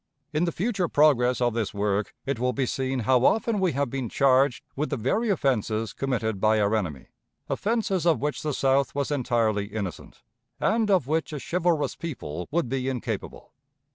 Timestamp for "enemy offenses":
6.75-8.07